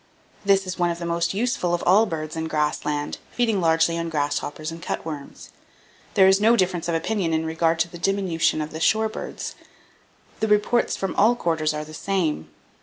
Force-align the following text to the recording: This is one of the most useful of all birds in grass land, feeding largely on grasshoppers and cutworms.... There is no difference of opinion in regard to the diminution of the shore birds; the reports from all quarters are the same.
This 0.43 0.65
is 0.65 0.79
one 0.79 0.89
of 0.89 0.97
the 0.97 1.05
most 1.05 1.35
useful 1.35 1.75
of 1.75 1.83
all 1.85 2.07
birds 2.07 2.35
in 2.35 2.47
grass 2.47 2.85
land, 2.85 3.19
feeding 3.29 3.61
largely 3.61 3.99
on 3.99 4.09
grasshoppers 4.09 4.71
and 4.71 4.81
cutworms.... 4.81 5.51
There 6.15 6.27
is 6.27 6.41
no 6.41 6.55
difference 6.55 6.87
of 6.87 6.95
opinion 6.95 7.33
in 7.35 7.45
regard 7.45 7.77
to 7.81 7.87
the 7.87 7.99
diminution 7.99 8.61
of 8.61 8.71
the 8.71 8.79
shore 8.79 9.09
birds; 9.09 9.53
the 10.39 10.47
reports 10.47 10.97
from 10.97 11.15
all 11.17 11.35
quarters 11.35 11.71
are 11.71 11.85
the 11.85 11.93
same. 11.93 12.49